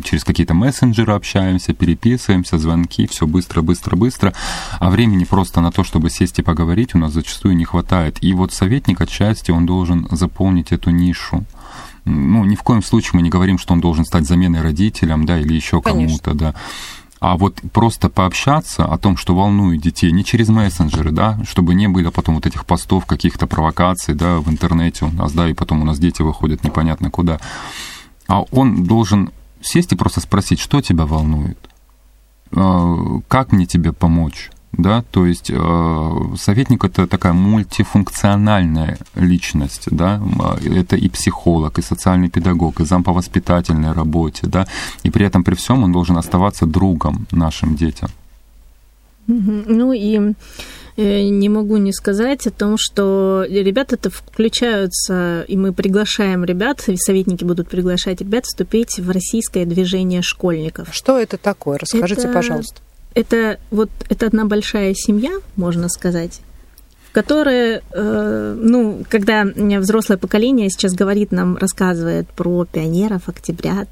[0.03, 4.33] через какие-то мессенджеры общаемся, переписываемся, звонки, все быстро, быстро, быстро,
[4.79, 8.17] а времени просто на то, чтобы сесть и поговорить, у нас зачастую не хватает.
[8.21, 11.43] И вот советник отчасти, он должен заполнить эту нишу.
[12.05, 15.39] Ну, ни в коем случае мы не говорим, что он должен стать заменой родителям, да,
[15.39, 16.55] или еще кому-то, да.
[17.19, 21.89] А вот просто пообщаться о том, что волнует детей, не через мессенджеры, да, чтобы не
[21.89, 25.81] было потом вот этих постов, каких-то провокаций, да, в интернете у нас, да, и потом
[25.81, 27.39] у нас дети выходят непонятно куда.
[28.27, 31.57] А он должен сесть и просто спросить, что тебя волнует,
[32.51, 40.15] Э, как мне тебе помочь, да, то есть э, советник это такая мультифункциональная личность, да,
[40.15, 44.67] М, это и психолог, и социальный педагог, и зам по воспитательной работе, да,
[45.03, 48.09] и при этом при всем он должен оставаться другом нашим детям.
[49.27, 50.33] Ну и
[50.99, 57.43] не могу не сказать о том, что ребята-то включаются, и мы приглашаем ребят, и советники
[57.43, 60.89] будут приглашать ребят вступить в российское движение школьников.
[60.91, 61.77] Что это такое?
[61.77, 62.81] Расскажите, Это- пожалуйста.
[63.15, 66.41] Это вот это одна большая семья, можно сказать,
[67.19, 73.89] в которой, э, ну, когда взрослое поколение сейчас говорит нам, рассказывает про пионеров, октябрят,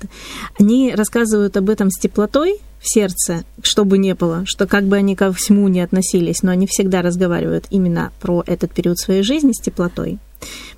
[0.57, 4.95] они рассказывают об этом с теплотой в сердце, что бы ни было, что как бы
[4.95, 9.51] они ко всему не относились, но они всегда разговаривают именно про этот период своей жизни
[9.51, 10.19] с теплотой.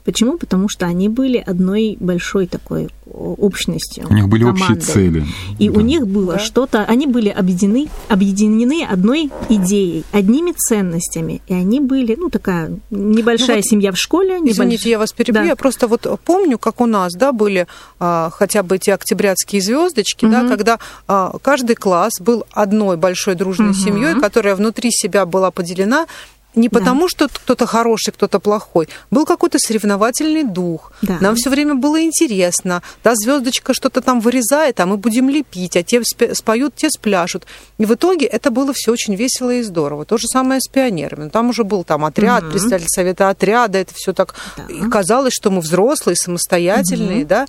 [0.06, 0.38] Почему?
[0.38, 4.06] Потому что они были одной большой такой общностью.
[4.10, 4.62] У них были командой.
[4.62, 5.26] общие цели.
[5.60, 5.78] И Да.
[5.78, 6.40] у них было Да.
[6.40, 11.42] что-то, они были объединены, объединены одной идеей, одними ценностями.
[11.48, 14.38] И они были, ну, такая небольшая Ну вот, семья в школе.
[14.44, 15.34] Извините, небольш- я вас перебью.
[15.42, 15.44] Да.
[15.44, 17.68] Я просто вот помню, как у нас, да, были
[18.00, 20.50] а, хотя бы эти октябрятские звездочки, да, Мгм.
[20.50, 23.78] когда а, каждый класс был одной большой дружной Мгм.
[23.78, 26.08] семьей, которая внутри себя была поделена
[26.56, 28.90] не потому, что кто-то хороший, кто-то плохой.
[29.12, 30.92] Был какой-то соревновательный дух.
[31.02, 31.18] Да.
[31.22, 32.82] Нам все время было интересно.
[33.04, 36.02] Да, звездочка что-то там вырезает, а мы будем лепить, а те
[36.34, 37.46] споют, те спляшут.
[37.78, 40.06] И в итоге это было все очень весело и здорово.
[40.06, 41.30] То же самое с пионерами.
[41.30, 42.52] Там уже был там отряд, Мгм.
[42.52, 44.34] представитель совета отряда, это все так.
[44.58, 44.64] Да.
[44.74, 47.48] И казалось, что мы взрослые, самостоятельные, да.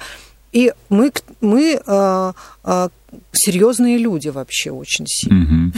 [0.53, 2.33] И мы, мы э,
[2.65, 2.89] э,
[3.33, 5.41] серьезные люди вообще очень сильно.
[5.41, 5.73] Мгм.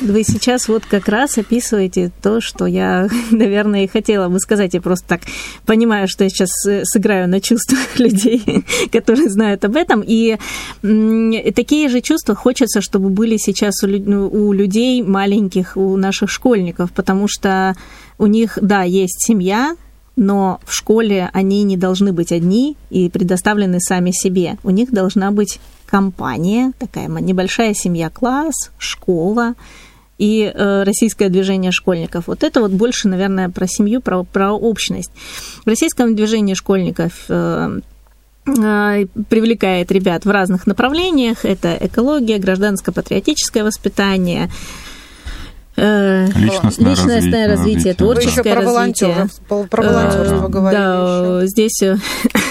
[0.00, 4.74] Вы сейчас вот как раз описываете то, что я, наверное, и хотела бы сказать.
[4.74, 5.20] Я просто так
[5.66, 6.50] понимаю, что я сейчас
[6.84, 10.02] сыграю на чувствах людей, которые знают об этом.
[10.06, 10.38] И
[10.82, 17.28] такие же чувства хочется, чтобы были сейчас ну, у людей маленьких, у наших школьников, потому
[17.28, 17.76] что
[18.18, 19.76] у них, да, есть семья,
[20.16, 24.58] но в школе они не должны быть одни и предоставлены сами себе.
[24.64, 29.54] У них должна быть компания, такая небольшая семья, класс, школа
[30.18, 32.26] и э, российское движение школьников.
[32.26, 35.10] Вот это вот больше, наверное, про семью, про, про общность.
[35.64, 37.80] В российском движении школьников э,
[38.46, 41.44] э, привлекает ребят в разных направлениях.
[41.44, 44.50] Это экология, гражданско-патриотическое воспитание,
[45.78, 48.04] э, Личностное развитие, развитие, развитие, да.
[48.04, 49.28] Вы еще творческое про развитие.
[49.68, 51.46] про волонтерство Э, говорили Да, еще.
[51.48, 51.96] здесь э,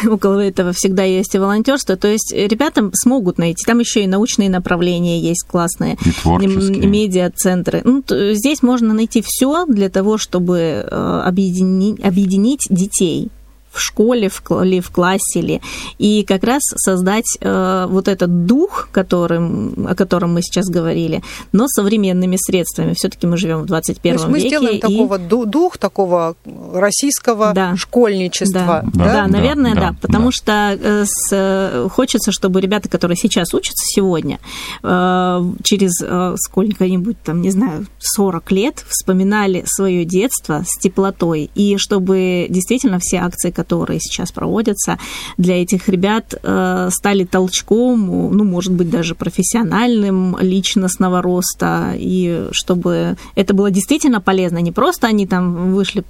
[0.10, 1.96] около этого всегда есть и волонтерство.
[1.96, 3.64] То есть ребята смогут найти.
[3.66, 5.98] Там еще и научные направления есть классные.
[6.06, 6.88] И творческие.
[6.88, 7.82] Медиа-центры.
[7.84, 10.58] Ну, здесь можно найти все для того, чтобы
[10.90, 13.30] э, объединить, объединить детей
[13.78, 15.62] в школе, в, или в классе, или,
[15.98, 21.68] и как раз создать э, вот этот дух, которым, о котором мы сейчас говорили, но
[21.68, 22.94] современными средствами.
[22.94, 24.48] Все-таки мы живем в 21 То есть мы веке.
[24.50, 26.36] сделаем и- такого ду- дух такого
[26.74, 27.76] российского Да.
[27.76, 28.48] школьничества.
[28.58, 29.82] Да, Да, да, да, наверное, да.
[29.92, 30.32] да, потому да.
[30.32, 34.40] что э, с, э, хочется, чтобы ребята, которые сейчас учатся сегодня,
[34.84, 41.78] э, через э, сколько-нибудь, там, не знаю, 40 лет вспоминали свое детство с теплотой, и
[41.78, 43.67] чтобы действительно все акции, которые
[44.00, 44.98] сейчас проводятся,
[45.38, 53.18] для этих ребят э, стали толчком, ну, может быть, даже профессиональным, личностного роста, и чтобы
[53.36, 56.04] это было действительно полезно, не просто они там вышли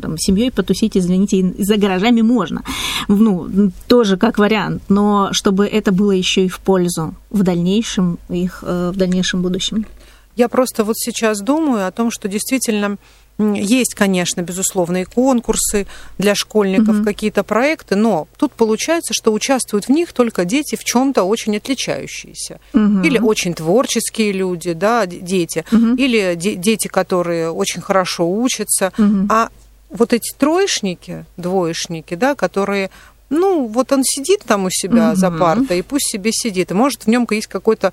[0.00, 2.62] там, семьей потусить, извините, и за гаражами можно,
[3.08, 8.62] ну, тоже как вариант, но чтобы это было еще и в пользу в дальнейшем их,
[8.66, 9.86] э, в дальнейшем будущем.
[10.36, 12.96] Я просто вот сейчас думаю о том, что действительно
[13.38, 15.86] есть, конечно, безусловно, и конкурсы
[16.18, 17.04] для школьников, Мгм.
[17.04, 22.60] какие-то проекты, но тут получается, что участвуют в них только дети в чем-то очень отличающиеся.
[22.72, 23.02] Мгм.
[23.02, 25.96] Или очень творческие люди, да, дети, Мгм.
[25.96, 28.92] или де- дети, которые очень хорошо учатся.
[28.98, 29.26] Мгм.
[29.30, 29.48] А
[29.90, 32.90] вот эти троечники, двоечники, да, которые,
[33.30, 35.38] ну, вот он сидит там у себя за Мгм.
[35.38, 37.92] партой, и пусть себе сидит, и может в нем есть какой-то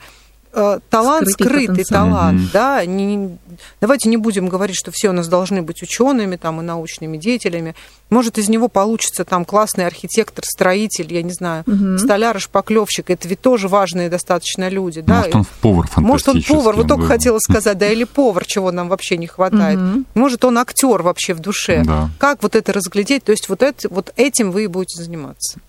[0.53, 2.49] э, талант, Скрытый скрытый, талант, Мгм.
[2.53, 3.37] да, не-
[3.81, 7.75] давайте не будем говорить, что все у нас должны быть учеными там и научными деятелями.
[8.09, 11.99] Может, из него получится там классный архитектор, строитель, я не знаю, Мгм.
[11.99, 13.09] столяр шпаклевщик.
[13.09, 15.17] Это ведь тоже важные достаточно люди, да.
[15.19, 18.89] Может, он повар Может, он повар, вот только хотела сказать, да, или повар, чего нам
[18.89, 19.77] вообще не хватает.
[19.79, 20.05] Мгм.
[20.15, 21.83] Может, он актер вообще в душе.
[21.85, 22.09] Да.
[22.17, 23.23] Как вот это разглядеть?
[23.23, 25.59] То есть вот, это, вот этим вы и будете заниматься.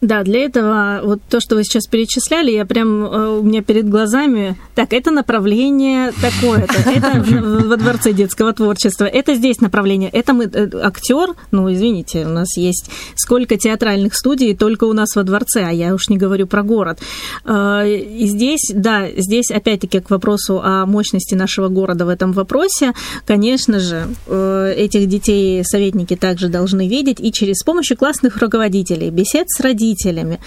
[0.00, 3.86] Да, для этого вот то, что вы сейчас перечисляли, я прям э, у меня перед
[3.86, 4.56] глазами.
[4.74, 7.22] Так, это направление такое-то, это
[7.68, 10.50] во дворце детского творчества, это здесь направление, это мы
[10.82, 11.34] актер.
[11.50, 15.94] Ну, извините, у нас есть сколько театральных студий только у нас во дворце, а я
[15.94, 16.98] уж не говорю про город.
[17.44, 22.94] Э, И здесь, да, здесь опять-таки к вопросу о мощности нашего города в этом вопросе,
[23.26, 29.39] конечно же, э, этих детей советники также должны видеть и через помощью классных руководителей, бесед
[29.48, 30.40] с родителями,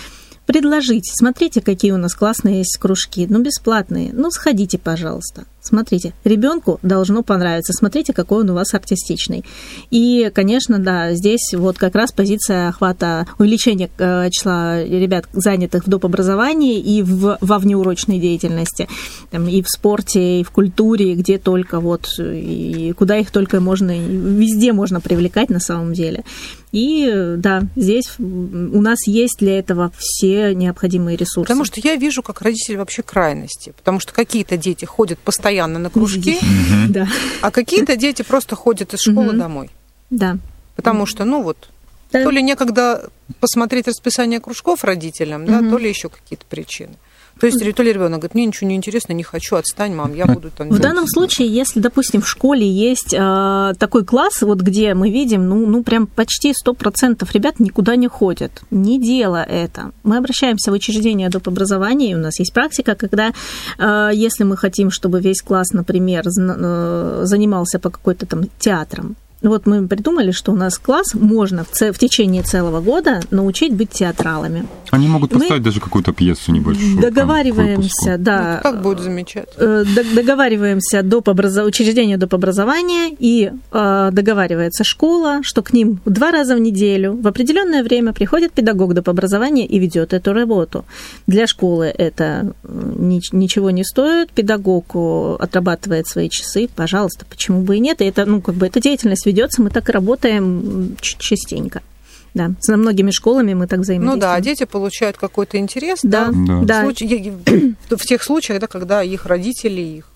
[0.46, 5.46] предложить, смотрите, какие у нас классные есть кружки, ну, бесплатные, ну, сходите, пожалуйста.
[5.64, 7.74] Смотрите, ребенку должно понравиться.
[7.74, 9.44] Смотрите, какой он у вас артистичный.
[9.90, 15.90] И, конечно, да, здесь вот как раз позиция охвата увеличения э, числа ребят, занятых в
[15.90, 16.04] доп.
[16.04, 18.90] образовании и в, во внеурочной деятельности,
[19.32, 23.62] там, и в спорте, и в культуре, и где только вот, и куда их только
[23.62, 26.26] можно, везде можно привлекать на самом деле.
[26.74, 31.48] И да, здесь у нас есть для этого все необходимые ресурсы.
[31.48, 33.74] Потому что я вижу, как родители вообще крайности.
[33.78, 36.40] Потому что какие-то дети ходят постоянно на кружки,
[37.42, 39.70] а какие-то дети просто ходят из школы домой.
[40.10, 40.38] да.
[40.76, 41.70] Потому что, ну вот,
[42.12, 46.94] то ли некогда посмотреть расписание кружков родителям, да, то ли еще какие-то причины.
[47.40, 50.26] То есть то ли ребенок говорит, мне ничего не интересно, не хочу, отстань, мам, я
[50.26, 50.70] буду там...
[50.70, 55.48] В данном случае, если, допустим, в школе есть э, такой класс, вот где мы видим,
[55.50, 59.92] ну, ну прям почти 100% ребят никуда не ходят, не дело это.
[60.04, 61.48] Мы обращаемся в учреждение доп.
[61.48, 63.34] образования, и у нас есть практика, когда,
[63.78, 69.16] э, если мы хотим, чтобы весь класс, например, э, занимался по какой-то там театром,
[69.50, 71.92] вот мы придумали, что у нас класс можно в, ц...
[71.92, 74.66] в течение целого года научить быть театралами.
[74.92, 77.02] Они могут поставить мы даже какую-то пьесу небольшую.
[77.02, 78.62] Договариваемся, там, да.
[78.64, 79.84] Ну, как будет замечательно.
[79.84, 79.86] Э,
[80.16, 81.58] договариваемся до образ...
[81.58, 82.34] учреждения доп.
[82.34, 88.14] образования, и э, договаривается школа, что к ним два раза в неделю в определенное время
[88.14, 89.10] приходит педагог доп.
[89.10, 90.86] образования и ведет эту работу.
[91.28, 92.94] Для школы это э,
[93.32, 94.96] ничего не стоит, педагог
[95.40, 99.26] отрабатывает свои часы, пожалуйста, почему бы и нет, и это, ну, как бы, эта деятельность
[99.34, 101.82] ведется, мы так и работаем частенько.
[102.34, 104.16] Да, с многими школами мы так взаимодействуем.
[104.16, 106.00] Ну да, дети получают какой-то интерес.
[106.02, 106.62] Да, да.
[106.64, 106.82] да.
[106.82, 107.34] В, случае,
[107.90, 110.10] в тех случаях, да, когда их родители, их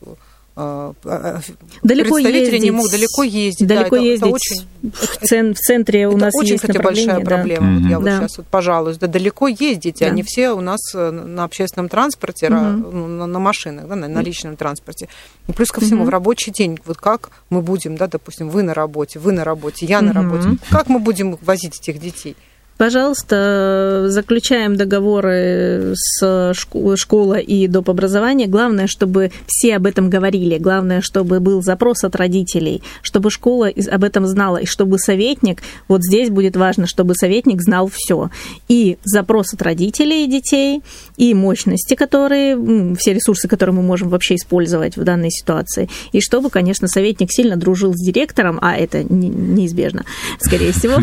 [0.57, 3.67] далеко представители ездить, не могут далеко ездить.
[3.67, 4.25] Далеко да, ездить.
[4.25, 7.79] Это, очень, в, цен, в центре у это нас очень, есть кстати, большая проблема.
[7.79, 7.83] Да.
[7.83, 7.99] Вот я да.
[7.99, 8.97] вот сейчас вот пожалуюсь.
[8.97, 10.07] Да далеко ездить, да.
[10.07, 12.55] они все у нас э, на общественном транспорте, угу.
[12.55, 15.09] на, на машинах, да, на, на личном транспорте.
[15.47, 16.07] И плюс ко всему угу.
[16.07, 19.85] в рабочий день, вот как мы будем, да, допустим, вы на работе, вы на работе,
[19.85, 20.07] я угу.
[20.07, 22.35] на работе, как мы будем возить этих детей?
[22.77, 26.53] Пожалуйста, заключаем договоры с
[26.95, 27.89] школой и доп.
[27.89, 28.47] образования.
[28.47, 30.57] Главное, чтобы все об этом говорили.
[30.59, 36.03] Главное, чтобы был запрос от родителей, чтобы школа об этом знала, и чтобы советник, вот
[36.03, 38.29] здесь будет важно, чтобы советник знал все.
[38.67, 40.83] И запрос от родителей и детей,
[41.15, 45.89] и мощности, которые, все ресурсы, которые мы можем вообще использовать в данной ситуации.
[46.11, 50.05] И чтобы, конечно, советник сильно дружил с директором, а это неизбежно,
[50.39, 50.97] скорее всего.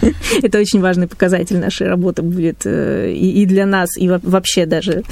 [0.42, 5.02] Это очень важный показатель нашей работы будет э, и, и для нас, и вообще даже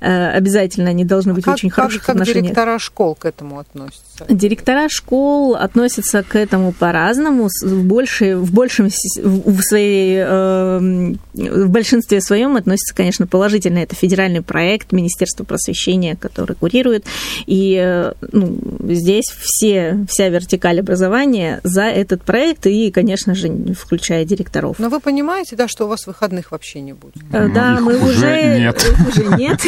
[0.00, 2.44] э, обязательно они должны быть а очень как, хороших как, отношениях.
[2.44, 4.24] Как директора школ к этому относятся?
[4.28, 12.20] Директора школ относятся к этому по-разному, в, больше, в большем, в своей, э, в большинстве
[12.20, 13.78] своем относятся, конечно, положительно.
[13.78, 17.04] Это федеральный проект Министерства просвещения, который курирует,
[17.46, 24.78] и ну, здесь все, вся вертикаль образования за этот проект, и, конечно же, включая директоров.
[24.78, 27.22] Но вы понимаете, понимаете, да, что у вас выходных вообще не будет?
[27.32, 28.94] Э, да, мы уже нет.
[29.08, 29.64] уже нет.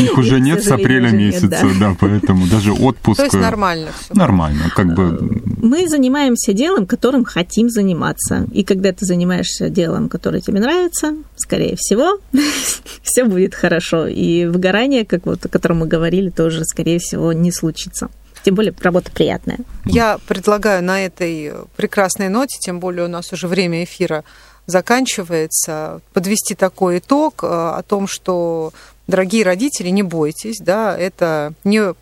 [0.00, 3.16] Их уже нет с апреля месяца, да, поэтому даже отпуск.
[3.16, 4.14] То есть нормально все.
[4.14, 5.42] Нормально, как бы.
[5.58, 8.46] Мы занимаемся делом, которым хотим заниматься.
[8.52, 12.18] И когда ты занимаешься делом, которое тебе нравится, скорее всего,
[13.02, 14.06] все будет хорошо.
[14.06, 18.08] И выгорание, как вот о котором мы говорили, тоже, скорее всего, не случится
[18.44, 19.58] тем более работа приятная.
[19.84, 24.24] Я предлагаю на этой прекрасной ноте, тем более у нас уже время эфира
[24.66, 28.72] заканчивается, подвести такой итог э, о том, что,
[29.06, 31.94] дорогие родители, не бойтесь, да, это не,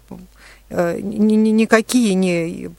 [0.70, 2.70] э, ни, ни, никакие не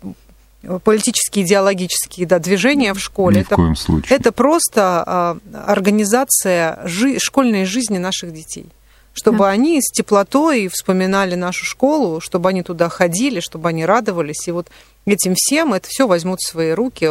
[0.83, 3.39] политические, идеологические да, движения в школе.
[3.39, 4.15] Ни в коем случае.
[4.15, 8.67] это просто э, организация жи- школьной жизни наших детей
[9.13, 9.49] чтобы да.
[9.49, 14.47] они с теплотой вспоминали нашу школу, чтобы они туда ходили, чтобы они радовались.
[14.47, 14.69] И вот
[15.05, 17.05] этим всем это все возьмут в свои руки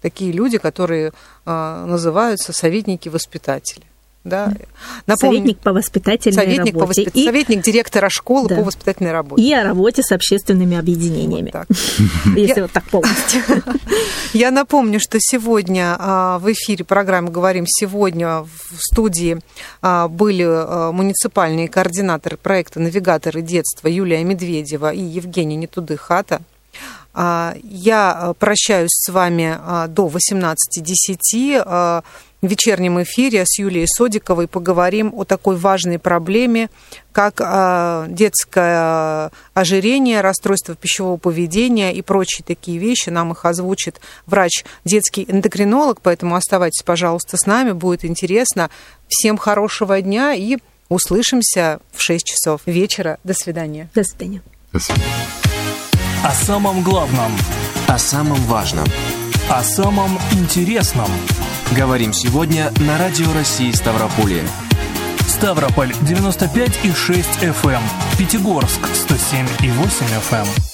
[0.00, 1.12] такие люди, которые
[1.46, 3.84] э, называются советники-воспитатели.
[4.22, 4.52] Да.
[5.06, 6.78] Напомню, советник по воспитательной советник работе.
[6.78, 7.16] По воспит...
[7.16, 7.24] и...
[7.24, 8.56] Советник директора школы да.
[8.56, 9.42] по воспитательной работе.
[9.42, 11.50] И о работе с общественными объединениями.
[11.54, 11.66] Вот
[12.36, 13.40] Если вот так полностью.
[14.34, 19.38] Я напомню, что сегодня а, в эфире программы «Говорим сегодня» в студии
[19.80, 26.42] а, были муниципальные координаторы проекта «Навигаторы детства» Юлия Медведева и Евгений Нетудыхата.
[27.12, 32.02] А, я э, прощаюсь с вами а, до 18.10 а,
[32.40, 36.70] в вечернем эфире с Юлией Содиковой поговорим о такой важной проблеме,
[37.12, 37.34] как
[38.08, 43.10] детское ожирение, расстройство пищевого поведения и прочие такие вещи.
[43.10, 48.70] Нам их озвучит врач, детский эндокринолог, поэтому оставайтесь, пожалуйста, с нами, будет интересно.
[49.06, 50.56] Всем хорошего дня и
[50.88, 53.18] услышимся в 6 часов вечера.
[53.22, 53.90] До свидания.
[53.94, 54.40] До свидания.
[54.72, 55.49] До свидания.
[56.22, 57.32] О самом главном.
[57.88, 58.86] О самом важном.
[59.48, 61.08] О самом интересном.
[61.74, 64.42] Говорим сегодня на Радио России Ставрополье.
[65.26, 67.80] Ставрополь 95,6 FM.
[68.18, 70.69] Пятигорск 107,8 FM.